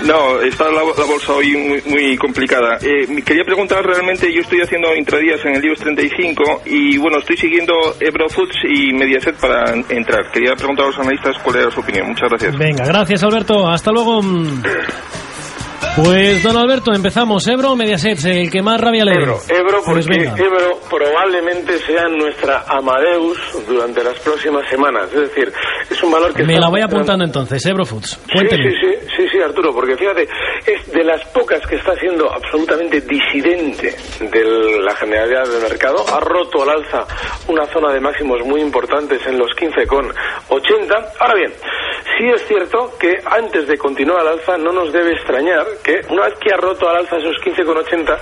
No, 0.06 0.42
está 0.42 0.66
la, 0.66 0.82
la 0.98 1.06
bolsa 1.06 1.34
hoy 1.34 1.56
muy, 1.56 1.82
muy 1.86 2.18
complicada. 2.18 2.78
Eh, 2.82 3.22
quería 3.24 3.44
preguntar 3.44 3.86
realmente, 3.86 4.34
yo 4.34 4.42
estoy 4.42 4.62
haciendo 4.62 4.96
intradías 4.96 5.44
en 5.46 5.56
el 5.56 5.64
IBEX 5.66 5.80
35 5.82 6.62
y 6.66 6.98
bueno, 6.98 7.20
estoy 7.20 7.38
siguiendo 7.38 7.74
Ebro 8.00 8.28
Foods 8.30 8.56
y 8.68 8.94
Mediaset 8.94 9.36
para 9.36 9.74
entrar. 9.90 10.32
Quería 10.32 10.56
preguntar 10.56 10.86
a 10.86 10.90
los 10.90 11.00
analistas 11.00 11.36
cuál 11.44 11.58
era 11.58 11.72
su 11.72 11.82
opinión. 11.82 12.08
Muchas 12.08 12.30
gracias. 12.30 12.58
Venga, 12.58 12.84
gracias 12.86 13.24
Alberto. 13.24 13.68
Hasta 13.68 13.92
luego. 13.92 14.22
Pues 15.96 16.42
don 16.44 16.56
Alberto, 16.58 16.94
empezamos. 16.94 17.46
Ebro 17.48 17.72
o 17.72 17.76
Mediaset, 17.76 18.24
el 18.26 18.50
que 18.50 18.62
más 18.62 18.80
rabia 18.80 19.04
le. 19.04 19.14
Ebro, 19.14 19.40
Ebro 19.50 19.82
Pues 19.86 20.08
porque. 20.08 20.24
Ebro 20.24 20.80
probablemente 20.90 21.78
sea 21.80 22.08
nuestra 22.08 22.64
Amadeus 22.68 23.38
durante 23.68 24.04
las 24.04 24.18
próximas 24.20 24.68
semanas. 24.70 25.12
Es 25.14 25.22
decir, 25.30 25.52
es 25.90 26.04
un 26.04 26.12
valor 26.12 26.34
que 26.34 26.44
Me 26.44 26.60
la 26.60 26.70
voy 26.70 26.82
apuntando 26.82 27.26
entonces, 27.26 27.66
Ebro 27.66 27.86
Foods. 27.86 28.12
Sí, 28.26 28.32
Cuénteme. 28.34 28.72
sí, 28.72 28.78
sí, 28.80 29.08
sí, 29.18 29.28
sí, 29.32 29.42
Arturo, 29.42 29.74
porque 29.74 29.98
fíjate, 29.98 30.28
es 30.66 30.92
de 30.92 31.04
las 31.04 31.24
pocas 31.28 31.66
que 31.68 31.76
está 31.76 31.94
siendo 31.96 32.32
absolutamente 32.32 33.02
disidente 33.02 33.94
de 34.20 34.82
la 34.82 34.96
generalidad 34.96 35.48
del 35.48 35.62
mercado. 35.62 36.06
Ha 36.08 36.20
roto 36.22 36.64
al 36.64 36.70
alza 36.70 37.06
una 37.48 37.66
zona 37.68 37.92
de 37.94 38.00
máximos 38.00 38.40
muy 38.46 38.62
importantes 38.62 39.20
en 39.28 39.38
los 39.38 39.50
15,80. 39.52 40.14
Ahora 41.20 41.36
bien, 41.36 41.52
sí 42.18 42.28
es 42.34 42.48
cierto 42.48 42.92
que 43.00 43.18
antes 43.26 43.68
de 43.68 43.78
continuar 43.78 44.22
al 44.22 44.40
alza 44.40 44.58
no 44.58 44.72
nos 44.72 44.92
debe 44.94 45.12
extrañar 45.14 45.66
que 45.84 46.02
una 46.10 46.26
vez 46.26 46.36
que 46.40 46.54
ha 46.54 46.58
roto 46.58 46.90
al 46.90 46.98
alza 46.98 47.18
esos 47.18 47.38
15,80, 47.38 48.18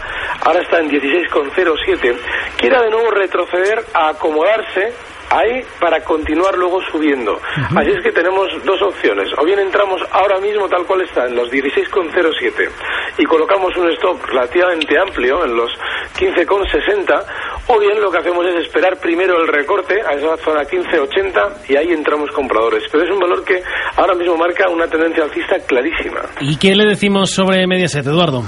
ahora 0.46 0.62
está 0.62 0.80
en 0.80 0.90
16,07, 0.90 2.16
quiera 2.58 2.82
de 2.82 2.90
nuevo 2.90 3.12
retroceder 3.12 3.84
a 3.94 4.10
acomodarse 4.10 4.94
ahí 5.30 5.64
para 5.80 6.02
continuar 6.04 6.58
luego 6.58 6.82
subiendo. 6.92 7.40
Así 7.76 7.92
es 7.92 8.04
que 8.04 8.12
tenemos 8.12 8.48
dos 8.66 8.82
opciones. 8.82 9.28
O 9.38 9.46
bien 9.46 9.60
entramos 9.60 10.02
ahora 10.12 10.40
mismo 10.40 10.68
tal 10.68 10.86
cual 10.86 11.02
está, 11.02 11.26
en 11.26 11.36
los 11.36 11.50
16,07 11.52 12.70
y 13.18 13.26
colocamos 13.26 13.76
un 13.78 13.90
stop 13.92 14.24
relativamente 14.26 14.98
amplio 14.98 15.44
en 15.46 15.56
los 15.56 15.72
15,60 16.18 17.24
o 17.68 17.80
bien 17.80 18.02
lo 18.02 18.12
que 18.12 18.18
hacemos 18.18 18.46
es 18.48 18.66
esperar 18.66 19.00
primero 19.00 19.40
el 19.42 19.48
recorte 19.48 19.96
a 20.02 20.14
esa 20.14 20.38
zona 20.38 20.64
15,80 20.64 21.70
y 21.70 21.76
ahí 21.76 21.92
entramos 21.92 22.32
compradores. 22.32 22.84
Pero 22.92 23.04
es 23.04 23.12
un 23.12 23.20
valor 23.20 23.44
que 23.44 23.62
ahora 23.96 24.16
mismo 24.16 24.38
marca 24.38 24.70
una 24.70 24.88
tendencia 24.88 25.24
alcista 25.24 25.56
clarísima. 25.68 26.22
¿Y 26.42 26.58
qué 26.58 26.76
le 26.76 26.86
decimos 26.86 27.32
sobre 27.32 27.66
Mediaset, 27.68 28.06
Eduardo? 28.06 28.44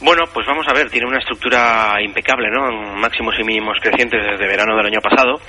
Bueno, 0.00 0.24
pues 0.32 0.46
vamos 0.46 0.66
a 0.68 0.74
ver, 0.74 0.90
tiene 0.90 1.06
una 1.06 1.18
estructura 1.18 1.96
impecable, 2.00 2.48
¿no? 2.50 2.68
En 2.68 3.00
máximos 3.00 3.34
y 3.38 3.44
mínimos 3.44 3.76
crecientes 3.82 4.20
desde 4.22 4.46
verano 4.46 4.76
del 4.76 4.86
año 4.86 5.00
pasado. 5.00 5.40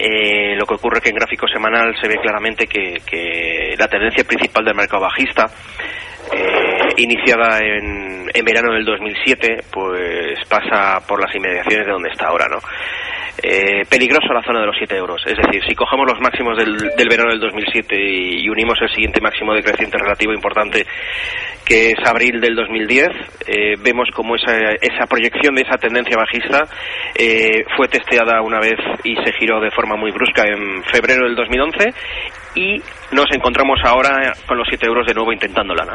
Eh, 0.00 0.54
lo 0.56 0.64
que 0.64 0.74
ocurre 0.74 1.00
que 1.00 1.08
en 1.08 1.16
gráfico 1.16 1.48
semanal 1.48 1.92
se 2.00 2.06
ve 2.06 2.18
claramente 2.22 2.68
que, 2.68 2.98
que 3.04 3.74
la 3.76 3.88
tendencia 3.88 4.22
principal 4.22 4.64
del 4.64 4.76
mercado 4.76 5.02
bajista, 5.02 5.46
eh, 6.32 6.94
iniciada 6.98 7.58
en, 7.58 8.30
en 8.32 8.44
verano 8.44 8.72
del 8.72 8.84
2007, 8.84 9.64
pues 9.72 10.38
pasa 10.48 11.00
por 11.04 11.20
las 11.20 11.34
inmediaciones 11.34 11.86
de 11.86 11.92
donde 11.92 12.10
está 12.10 12.28
ahora, 12.28 12.46
¿no? 12.48 12.58
Eh, 13.40 13.84
peligroso 13.88 14.32
la 14.32 14.42
zona 14.42 14.60
de 14.60 14.66
los 14.66 14.76
7 14.76 14.96
euros. 14.96 15.22
Es 15.24 15.36
decir, 15.36 15.62
si 15.68 15.74
cogemos 15.74 16.06
los 16.06 16.20
máximos 16.20 16.56
del, 16.58 16.76
verano 17.08 17.30
del 17.30 17.40
2007 17.40 17.94
y, 17.96 18.44
y 18.44 18.48
unimos 18.48 18.78
el 18.80 18.90
siguiente 18.90 19.20
máximo 19.20 19.54
decreciente 19.54 19.96
relativo 19.96 20.32
importante, 20.32 20.84
que 21.64 21.90
es 21.90 21.98
abril 22.04 22.40
del 22.40 22.56
2010, 22.56 23.08
eh, 23.46 23.74
vemos 23.80 24.08
como 24.14 24.36
esa, 24.36 24.56
esa 24.80 25.06
proyección 25.06 25.54
de 25.54 25.62
esa 25.62 25.76
tendencia 25.76 26.16
bajista 26.16 26.64
eh, 27.14 27.62
fue 27.76 27.88
testeada 27.88 28.40
una 28.40 28.58
vez 28.58 28.78
y 29.04 29.14
se 29.16 29.32
giró 29.38 29.60
de 29.60 29.70
forma 29.70 29.94
muy 29.96 30.10
brusca 30.10 30.46
en 30.46 30.82
febrero 30.84 31.24
del 31.24 31.36
2011 31.36 31.92
y 32.54 32.80
nos 33.12 33.26
encontramos 33.32 33.78
ahora 33.84 34.32
con 34.46 34.58
los 34.58 34.66
7 34.68 34.86
euros 34.86 35.06
de 35.06 35.14
nuevo 35.14 35.32
intentándola. 35.32 35.84
¿no? 35.84 35.94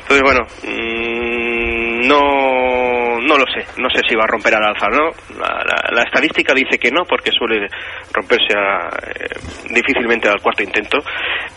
Entonces, 0.00 0.22
bueno, 0.22 0.46
mm, 0.64 2.06
no, 2.06 3.20
no 3.20 3.36
lo 3.36 3.44
sé, 3.46 3.66
no 3.80 3.88
sé 3.90 4.00
si 4.08 4.14
va 4.14 4.24
a 4.24 4.28
romper 4.28 4.54
al 4.54 4.64
alza 4.64 4.88
no. 4.88 5.10
La 5.92 6.02
estadística 6.02 6.54
dice 6.54 6.78
que 6.78 6.90
no, 6.90 7.04
porque 7.04 7.30
suele 7.32 7.68
romperse 8.12 8.56
a, 8.56 8.88
eh, 8.88 9.28
difícilmente 9.70 10.28
al 10.28 10.40
cuarto 10.40 10.62
intento, 10.62 10.98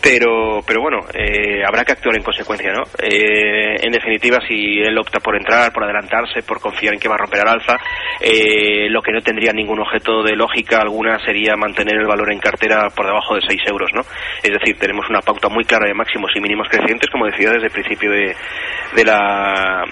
pero, 0.01 0.62
pero 0.65 0.81
bueno, 0.81 1.00
eh, 1.13 1.63
habrá 1.65 1.83
que 1.83 1.93
actuar 1.93 2.15
en 2.15 2.24
consecuencia. 2.24 2.71
¿no? 2.74 2.83
Eh, 3.01 3.75
en 3.81 3.91
definitiva, 3.91 4.39
si 4.48 4.79
él 4.79 4.98
opta 4.98 5.19
por 5.19 5.36
entrar, 5.36 5.71
por 5.71 5.83
adelantarse, 5.83 6.41
por 6.43 6.60
confiar 6.60 6.93
en 6.93 7.00
que 7.00 7.07
va 7.07 7.15
a 7.15 7.19
romper 7.19 7.41
al 7.41 7.60
alza, 7.60 7.77
eh, 8.19 8.89
lo 8.89 9.01
que 9.01 9.12
no 9.12 9.21
tendría 9.21 9.53
ningún 9.53 9.79
objeto 9.79 10.24
de 10.24 10.36
lógica 10.36 10.79
alguna 10.81 11.19
sería 11.24 11.55
mantener 11.55 11.95
el 11.98 12.07
valor 12.07 12.31
en 12.31 12.39
cartera 12.39 12.89
por 12.95 13.05
debajo 13.05 13.36
de 13.36 13.41
6 13.48 13.62
euros. 13.67 13.89
¿no? 13.93 14.01
Es 14.43 14.51
decir, 14.51 14.77
tenemos 14.79 15.10
una 15.10 15.21
pauta 15.21 15.50
muy 15.50 15.63
clara 15.65 15.88
de 15.88 15.93
máximos 15.93 16.31
y 16.36 16.41
mínimos 16.41 16.67
crecientes, 16.69 17.10
como 17.12 17.25
decía 17.25 17.51
desde 17.51 17.67
el 17.67 17.71
principio 17.71 18.12
de, 18.12 18.36
de 18.95 19.05
la 19.05 19.83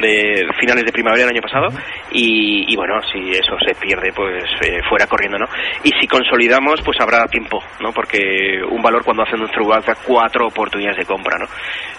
de 0.00 0.46
finales 0.58 0.84
de 0.84 0.92
primavera 0.92 1.26
del 1.26 1.36
año 1.36 1.42
pasado. 1.42 1.68
Y, 2.10 2.72
y 2.72 2.76
bueno 2.76 3.00
si 3.12 3.30
eso 3.30 3.56
se 3.64 3.74
pierde 3.74 4.12
pues 4.14 4.44
eh, 4.62 4.80
fuera 4.88 5.06
corriendo 5.06 5.38
no 5.38 5.46
y 5.84 5.90
si 6.00 6.06
consolidamos 6.06 6.80
pues 6.82 6.98
habrá 7.00 7.26
tiempo 7.26 7.62
no 7.80 7.92
porque 7.92 8.62
un 8.68 8.80
valor 8.82 9.04
cuando 9.04 9.22
hace 9.22 9.36
un 9.36 9.48
throwback 9.48 9.86
da 9.86 9.94
cuatro 9.94 10.46
oportunidades 10.46 10.98
de 10.98 11.04
compra 11.04 11.38
no 11.38 11.46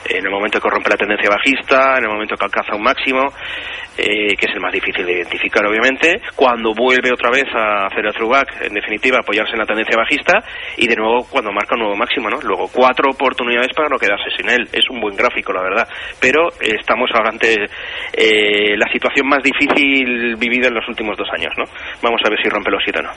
en 0.10 0.26
el 0.26 0.32
momento 0.32 0.60
que 0.60 0.70
rompe 0.70 0.90
la 0.90 0.98
tendencia 0.98 1.30
bajista 1.30 1.98
en 1.98 2.06
el 2.06 2.10
momento 2.10 2.36
que 2.36 2.46
alcanza 2.46 2.76
un 2.76 2.84
máximo 2.84 3.28
eh, 3.98 4.36
que 4.36 4.46
es 4.48 4.54
el 4.54 4.62
más 4.62 4.74
difícil 4.74 5.06
de 5.06 5.14
identificar 5.14 5.66
obviamente 5.66 6.22
cuando 6.36 6.74
vuelve 6.74 7.12
otra 7.12 7.30
vez 7.30 7.46
a 7.54 7.86
hacer 7.86 8.06
el 8.06 8.14
throwback 8.14 8.62
en 8.62 8.74
definitiva 8.74 9.20
apoyarse 9.20 9.54
en 9.54 9.60
la 9.60 9.66
tendencia 9.66 9.98
bajista 9.98 10.44
y 10.78 10.88
de 10.88 10.96
nuevo 10.96 11.26
cuando 11.30 11.52
marca 11.52 11.76
máximo 11.96 12.30
no 12.30 12.40
luego 12.42 12.68
cuatro 12.72 13.10
oportunidades 13.12 13.74
para 13.76 13.90
no 13.90 13.98
quedarse 13.98 14.30
sin 14.36 14.50
él. 14.50 14.68
Es 14.72 14.90
un 14.90 15.00
buen 15.00 15.16
gráfico 15.16 15.54
la 15.54 15.62
verdad. 15.62 15.88
Pero 16.20 16.50
eh, 16.62 16.76
estamos 16.80 17.10
ahora 17.14 17.30
ante 17.32 17.54
eh, 18.14 18.78
la 18.78 18.92
situación 18.92 19.28
más 19.28 19.44
difícil 19.44 20.36
vivida 20.38 20.68
en 20.68 20.76
los 20.76 20.88
últimos 20.88 21.18
dos 21.18 21.28
años 21.32 21.52
no 21.58 21.66
vamos 22.02 22.22
a 22.26 22.30
ver 22.30 22.42
si 22.42 22.50
rompe 22.50 22.72
los 22.72 22.82
siete 22.84 23.00
o 23.00 23.04
no 23.04 23.12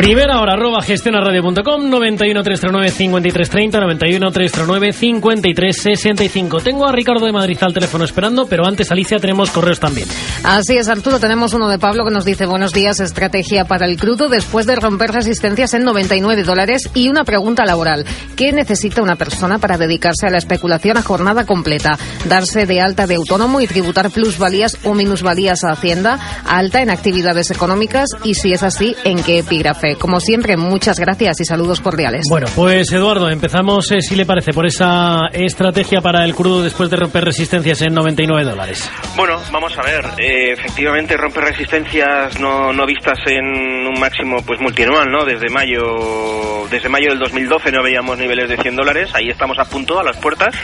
Primera 0.00 0.40
hora, 0.40 0.54
arroba 0.54 0.80
gestionaradio.com, 0.80 1.90
91 1.90 2.42
339 2.42 2.90
5330, 2.90 3.80
91 3.80 4.30
339 4.30 4.92
5365. 4.94 6.60
Tengo 6.60 6.86
a 6.86 6.92
Ricardo 6.92 7.26
de 7.26 7.32
Madrid 7.32 7.58
al 7.60 7.74
teléfono 7.74 8.04
esperando, 8.04 8.46
pero 8.46 8.66
antes, 8.66 8.90
Alicia, 8.90 9.18
tenemos 9.18 9.50
correos 9.50 9.78
también. 9.78 10.08
Así 10.42 10.78
es, 10.78 10.88
Arturo. 10.88 11.20
Tenemos 11.20 11.52
uno 11.52 11.68
de 11.68 11.78
Pablo 11.78 12.06
que 12.06 12.12
nos 12.12 12.24
dice 12.24 12.46
buenos 12.46 12.72
días, 12.72 12.98
estrategia 12.98 13.66
para 13.66 13.84
el 13.84 13.98
crudo 13.98 14.30
después 14.30 14.64
de 14.64 14.76
romper 14.76 15.12
resistencias 15.12 15.74
en 15.74 15.84
99 15.84 16.44
dólares 16.44 16.88
y 16.94 17.10
una 17.10 17.24
pregunta 17.24 17.66
laboral. 17.66 18.06
¿Qué 18.36 18.52
necesita 18.52 19.02
una 19.02 19.16
persona 19.16 19.58
para 19.58 19.76
dedicarse 19.76 20.26
a 20.26 20.30
la 20.30 20.38
especulación 20.38 20.96
a 20.96 21.02
jornada 21.02 21.44
completa? 21.44 21.98
Darse 22.26 22.64
de 22.64 22.80
alta 22.80 23.06
de 23.06 23.16
autónomo 23.16 23.60
y 23.60 23.66
tributar 23.66 24.10
plusvalías 24.10 24.78
o 24.82 24.94
minusvalías 24.94 25.62
a 25.62 25.72
Hacienda, 25.72 26.18
alta 26.46 26.80
en 26.80 26.88
actividades 26.88 27.50
económicas 27.50 28.08
y 28.24 28.32
si 28.32 28.54
es 28.54 28.62
así, 28.62 28.96
¿en 29.04 29.22
qué 29.22 29.40
epígrafe? 29.40 29.89
Como 29.98 30.20
siempre, 30.20 30.56
muchas 30.56 30.98
gracias 30.98 31.40
y 31.40 31.44
saludos 31.44 31.80
cordiales. 31.80 32.24
Bueno, 32.28 32.46
pues 32.54 32.92
Eduardo, 32.92 33.28
empezamos, 33.28 33.90
eh, 33.92 34.00
si 34.00 34.16
le 34.16 34.26
parece, 34.26 34.52
por 34.52 34.66
esa 34.66 35.28
estrategia 35.32 36.00
para 36.00 36.24
el 36.24 36.34
crudo 36.34 36.62
después 36.62 36.90
de 36.90 36.96
romper 36.96 37.24
resistencias 37.24 37.82
en 37.82 37.94
99 37.94 38.44
dólares. 38.44 38.90
Bueno, 39.16 39.38
vamos 39.52 39.76
a 39.78 39.82
ver. 39.82 40.04
Eh, 40.18 40.52
efectivamente 40.52 41.16
rompe 41.16 41.40
resistencias 41.40 42.38
no, 42.40 42.72
no 42.72 42.86
vistas 42.86 43.18
en 43.26 43.44
un 43.44 43.98
máximo 43.98 44.36
pues 44.44 44.60
multianual, 44.60 45.10
¿no? 45.10 45.24
Desde 45.24 45.48
mayo, 45.48 46.66
desde 46.70 46.88
mayo 46.88 47.10
del 47.10 47.18
2012 47.18 47.72
no 47.72 47.82
veíamos 47.82 48.18
niveles 48.18 48.48
de 48.48 48.56
100 48.56 48.76
dólares. 48.76 49.10
Ahí 49.14 49.28
estamos 49.28 49.58
a 49.58 49.64
punto, 49.64 49.98
a 49.98 50.04
las 50.04 50.16
puertas. 50.18 50.54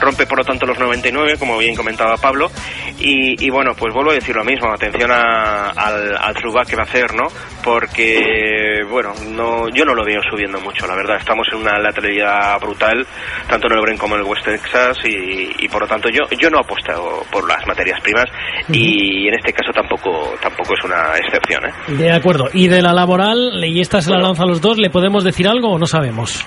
Rompe 0.00 0.26
por 0.26 0.38
lo 0.38 0.44
tanto 0.44 0.66
los 0.66 0.78
99, 0.78 1.36
como 1.38 1.56
bien 1.58 1.74
comentaba 1.74 2.16
Pablo. 2.16 2.50
Y, 2.98 3.44
y 3.44 3.50
bueno, 3.50 3.72
pues 3.74 3.92
vuelvo 3.94 4.10
a 4.10 4.14
decir 4.14 4.34
lo 4.36 4.44
mismo. 4.44 4.70
Atención 4.72 5.10
a- 5.10 5.70
al, 5.70 6.16
al 6.16 6.34
throwback 6.34 6.68
que 6.68 6.76
va 6.76 6.82
a 6.82 6.86
hacer, 6.86 7.14
¿no? 7.14 7.28
Porque, 7.62 8.80
bueno, 8.90 9.12
no, 9.30 9.68
yo 9.68 9.84
no 9.84 9.94
lo 9.94 10.04
veo 10.04 10.20
subiendo 10.30 10.60
mucho, 10.60 10.86
la 10.86 10.94
verdad. 10.94 11.16
Estamos 11.18 11.46
en 11.52 11.58
una 11.60 11.78
lateralidad 11.78 12.58
brutal, 12.60 13.06
tanto 13.48 13.66
en 13.68 13.72
el 13.74 13.80
Bren 13.80 13.96
como 13.98 14.14
en 14.16 14.22
el 14.22 14.26
West 14.26 14.44
Texas. 14.44 14.98
Y, 15.04 15.64
y 15.64 15.68
por 15.68 15.82
lo 15.82 15.88
tanto 15.88 16.08
yo, 16.08 16.22
yo 16.38 16.50
no 16.50 16.58
apuesto 16.60 17.24
por 17.30 17.46
las 17.48 17.66
materias 17.66 18.00
primas. 18.02 18.26
Y 18.72 19.28
en 19.28 19.34
este 19.34 19.52
caso 19.52 19.72
tampoco, 19.72 20.34
tampoco 20.40 20.74
es 20.74 20.84
una 20.84 21.16
excepción, 21.16 21.64
¿eh? 21.66 21.72
De 21.88 22.12
acuerdo. 22.12 22.48
¿Y 22.52 22.68
de 22.68 22.82
la 22.82 22.92
laboral, 22.92 23.64
y 23.64 23.80
esta 23.80 24.00
se 24.00 24.10
la 24.10 24.18
lanza 24.18 24.42
a 24.42 24.46
los 24.46 24.60
dos, 24.60 24.78
le 24.78 24.90
podemos 24.90 25.24
decir 25.24 25.46
algo 25.48 25.70
o 25.70 25.78
no 25.78 25.86
sabemos? 25.86 26.46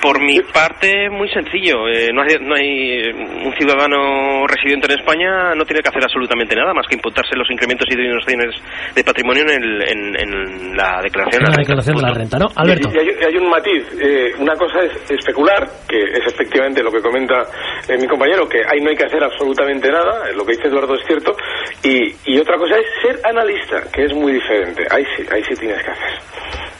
Por 0.00 0.20
mi 0.20 0.40
parte, 0.40 1.08
muy 1.10 1.28
sencillo. 1.30 1.88
Eh, 1.88 2.10
no, 2.12 2.22
hay, 2.22 2.36
no 2.40 2.54
hay 2.54 3.10
un 3.46 3.52
ciudadano 3.56 4.46
residente 4.46 4.86
en 4.92 4.98
España 4.98 5.54
no 5.54 5.64
tiene 5.64 5.80
que 5.82 5.88
hacer 5.88 6.02
absolutamente 6.02 6.54
nada 6.56 6.72
más 6.74 6.86
que 6.86 6.94
imputarse 6.96 7.36
los 7.36 7.50
incrementos 7.50 7.86
y 7.90 7.96
disminuciones 7.96 8.54
de 8.94 9.04
patrimonio 9.04 9.42
en, 9.44 9.62
el- 9.62 9.82
en- 9.82 10.16
en 10.20 10.76
la 10.76 11.00
declaración. 11.02 11.42
En 11.42 11.50
la 11.50 11.56
de 11.56 11.62
declaración 11.62 11.96
de 11.96 12.02
la 12.02 12.14
renta, 12.14 12.38
¿no? 12.38 12.46
Alberto. 12.56 12.88
Y, 12.92 12.96
y 12.96 12.98
hay, 12.98 13.06
y 13.20 13.24
hay 13.24 13.36
un 13.36 13.48
matiz. 13.50 13.84
eh, 14.00 14.32
una 14.38 14.54
cosa 14.56 14.82
es 14.82 15.10
especular, 15.10 15.66
que 15.88 15.98
es 16.02 16.26
efectivamente 16.26 16.82
lo 16.82 16.90
que 16.90 17.00
comenta 17.00 17.42
eh, 17.88 17.96
mi 17.98 18.06
compañero, 18.06 18.48
que 18.48 18.58
ahí 18.66 18.80
no 18.80 18.90
hay 18.90 18.96
que 18.96 19.04
hacer 19.04 19.22
absolutamente 19.22 19.90
nada, 19.90 20.28
eh, 20.30 20.34
lo 20.36 20.44
que 20.44 20.52
dice 20.56 20.68
Eduardo 20.68 20.94
es 20.94 21.06
cierto, 21.06 21.36
Y, 21.84 22.14
y 22.26 22.38
otra 22.38 22.56
cosa 22.56 22.76
es 22.76 22.86
ser 23.02 23.20
analista, 23.24 23.82
que 23.92 24.04
es 24.04 24.14
muy 24.14 24.32
diferente. 24.32 24.84
Ahí 24.90 25.04
sí, 25.16 25.24
ahí 25.30 25.42
sí 25.44 25.54
tienes 25.56 25.82
que 25.82 25.90
hacer. 25.90 26.71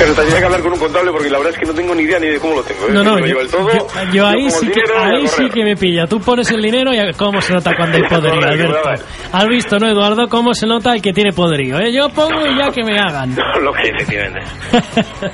Pero 0.00 0.14
tendría 0.14 0.38
que 0.38 0.44
hablar 0.46 0.60
con 0.62 0.72
un 0.72 0.78
contable 0.78 1.12
porque 1.12 1.28
la 1.30 1.36
verdad 1.38 1.52
es 1.52 1.58
que 1.60 1.66
no 1.66 1.74
tengo 1.74 1.94
ni 1.94 2.02
idea 2.04 2.18
ni 2.18 2.28
de 2.28 2.40
cómo 2.40 2.54
lo 2.56 2.62
tengo. 2.62 2.86
¿eh? 2.86 2.90
No, 2.92 3.04
no, 3.04 3.18
yo, 3.18 3.26
lleva 3.26 3.42
el 3.42 3.50
todo, 3.50 3.70
yo- 3.72 3.86
yo 4.12 4.26
ahí, 4.26 4.50
sí 4.50 4.66
que, 4.68 4.80
ahí 4.98 5.26
sí 5.28 5.42
me 5.62 5.76
pilla. 5.76 6.06
Tú 6.06 6.20
pones 6.20 6.50
el 6.50 6.62
dinero 6.62 6.90
y 6.94 7.12
cómo 7.14 7.40
se 7.42 7.52
nota 7.52 7.76
cuando 7.76 7.98
hay 7.98 8.02
poderío, 8.08 8.48
Alberto. 8.48 9.04
Has 9.32 9.46
visto, 9.46 9.78
¿no, 9.78 9.88
Eduardo? 9.88 10.26
Cómo 10.28 10.54
se 10.54 10.66
nota 10.66 10.94
el 10.94 11.02
que 11.02 11.12
tiene 11.12 11.32
poderío, 11.32 11.78
¿eh? 11.78 11.92
Yo 11.92 12.08
pongo 12.08 12.46
y 12.46 12.56
ya 12.56 12.70
que 12.70 12.82
me 12.82 12.98
hagan. 12.98 13.36
lo 13.62 13.72
que 13.72 13.82
Efectivamente. 13.90 14.40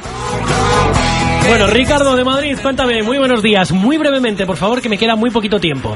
Bueno, 1.49 1.69
Ricardo 1.69 2.17
de 2.17 2.25
Madrid, 2.25 2.59
cuéntame, 2.61 3.05
muy 3.05 3.19
buenos 3.19 3.41
días. 3.41 3.71
Muy 3.71 3.99
brevemente, 3.99 4.45
por 4.47 4.57
favor, 4.57 4.83
que 4.83 4.89
me 4.89 4.99
queda 4.99 5.15
muy 5.15 5.31
poquito 5.31 5.61
tiempo. 5.61 5.95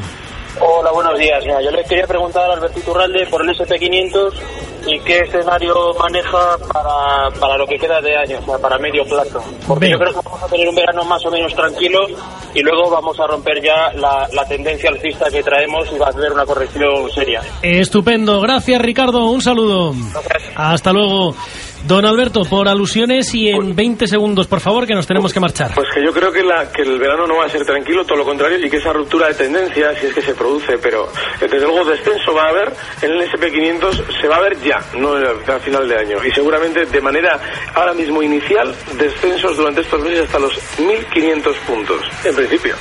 Hola, 0.61 0.93
buenos 0.93 1.19
días. 1.19 1.43
Mira, 1.45 1.61
yo 1.61 1.73
le 1.73 1.83
quería 1.85 2.07
preguntar 2.07 2.49
a 2.49 2.55
Alberto 2.55 2.79
Iturralde 2.79 3.27
por 3.27 3.43
el 3.43 3.49
SP500 3.57 4.33
y 4.87 4.99
qué 5.01 5.19
escenario 5.19 5.95
maneja 5.99 6.57
para, 6.73 7.31
para 7.39 7.57
lo 7.59 7.67
que 7.67 7.77
queda 7.77 8.01
de 8.01 8.17
año, 8.17 8.39
o 8.41 8.45
sea, 8.45 8.59
para 8.59 8.79
medio 8.79 9.05
plazo. 9.05 9.43
Porque 9.67 9.87
Venga. 9.87 9.99
yo 9.99 9.99
creo 9.99 10.23
que 10.23 10.29
vamos 10.29 10.43
a 10.43 10.47
tener 10.49 10.69
un 10.69 10.75
verano 10.75 11.05
más 11.05 11.25
o 11.27 11.31
menos 11.31 11.55
tranquilo 11.55 12.01
y 12.55 12.61
luego 12.61 12.91
vamos 12.91 13.19
a 13.21 13.27
romper 13.27 13.63
ya 13.63 13.93
la, 13.95 14.29
la 14.33 14.45
tendencia 14.47 14.91
alcista 14.91 15.31
que 15.31 15.43
traemos 15.43 15.91
y 15.93 15.99
va 15.99 16.07
a 16.07 16.11
haber 16.11 16.33
una 16.33 16.45
corrección 16.45 17.11
seria. 17.11 17.43
Estupendo, 17.63 18.41
gracias 18.41 18.81
Ricardo, 18.83 19.25
un 19.31 19.43
saludo. 19.43 19.95
Hasta 20.57 20.93
luego. 20.93 21.35
Don 21.87 22.05
Alberto, 22.05 22.43
por 22.45 22.69
alusiones 22.69 23.35
y 23.35 23.49
en 23.49 23.75
20 23.75 24.07
segundos, 24.07 24.47
por 24.47 24.61
favor, 24.61 24.87
que 24.87 24.95
nos 24.95 25.07
tenemos 25.07 25.33
que 25.33 25.41
marchar. 25.41 25.73
Pues 25.75 25.89
que 25.95 26.05
yo 26.05 26.13
creo 26.13 26.31
que, 26.31 26.43
la, 26.43 26.71
que 26.71 26.83
el 26.83 26.99
verano 26.99 27.27
no 27.27 27.37
va 27.37 27.47
a 27.47 27.49
ser 27.49 27.65
tranquilo, 27.65 28.05
todo 28.05 28.19
lo 28.19 28.25
contrario, 28.25 28.59
y 28.65 28.69
que 28.69 28.77
esa 28.77 28.93
ruptura 28.93 29.29
de 29.29 29.35
tendencia, 29.35 29.95
si 29.99 30.07
es 30.07 30.15
que 30.15 30.23
se 30.23 30.35
produce, 30.35 30.79
pero 30.79 31.07
eh, 31.41 31.49
desde 31.51 31.67
luego 31.67 31.85
descenso 31.85 32.35
va 32.35 32.45
a 32.45 32.49
haber, 32.49 32.73
en 33.03 33.13
el 33.13 33.23
SP500 33.29 34.21
se 34.21 34.29
va 34.29 34.37
a 34.37 34.41
ver 34.41 34.61
ya, 34.61 34.79
no 34.99 35.15
a 35.15 35.59
final 35.61 35.89
de 35.89 35.99
año. 35.99 36.19
Y 36.25 36.31
seguramente 36.33 36.87
de 36.87 37.01
manera 37.01 37.39
ahora 37.75 37.95
mismo 37.95 38.23
inicial, 38.23 38.75
descensos 38.99 39.57
durante 39.57 39.81
estos 39.81 40.03
meses 40.03 40.27
hasta 40.27 40.39
los 40.39 40.53
1.500 40.79 41.55
puntos, 41.67 42.01
en 42.25 42.35
principio. 42.35 42.75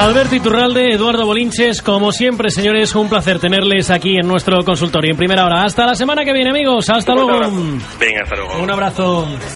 Alberto 0.00 0.34
Iturralde, 0.34 0.94
Eduardo 0.94 1.26
Bolinches, 1.26 1.82
como 1.82 2.10
siempre, 2.10 2.50
señores, 2.50 2.94
un 2.94 3.10
placer 3.10 3.38
tenerles 3.38 3.90
aquí 3.90 4.16
en 4.16 4.26
nuestro 4.26 4.64
consultorio 4.64 5.10
en 5.10 5.16
primera 5.18 5.44
hora. 5.44 5.62
Hasta 5.62 5.84
la 5.84 5.94
semana 5.94 6.24
que 6.24 6.32
viene, 6.32 6.48
amigos. 6.48 6.88
Hasta 6.88 7.12
luego. 7.12 7.38
Venga, 7.98 8.22
hasta 8.22 8.34
luego. 8.34 8.62
Un 8.62 8.70
abrazo. 8.70 9.28